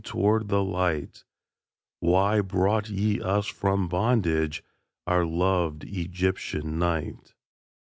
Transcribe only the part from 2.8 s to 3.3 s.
ye